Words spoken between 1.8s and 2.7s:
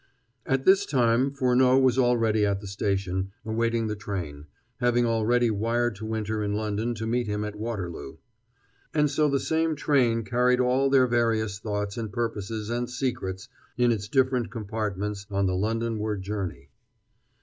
already at the